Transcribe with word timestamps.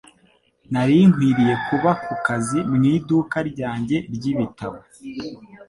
Nari 0.71 0.95
nkwiriye 1.09 1.55
kuba 1.67 1.89
ku 2.03 2.13
kazi 2.25 2.59
mu 2.73 2.77
iduka 2.95 3.37
ryanjye 3.49 3.97
ry'ibitabo 4.15 4.79